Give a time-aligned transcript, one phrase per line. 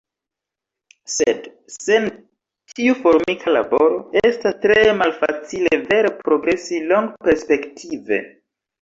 [1.15, 2.07] Sed sen
[2.73, 4.01] tiu formika laboro,
[4.33, 8.25] estas tre malfacile vere progresi longperspektive.